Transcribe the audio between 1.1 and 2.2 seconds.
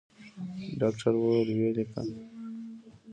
وويل ويې ليکه.